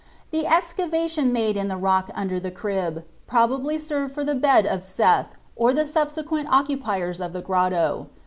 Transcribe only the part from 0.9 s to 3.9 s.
tion made in the rock under the crib probably